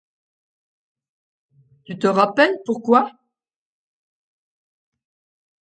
Tu 1.83 1.99
te 1.99 2.07
rappelles 2.07 2.57
pourquoi? 2.65 3.11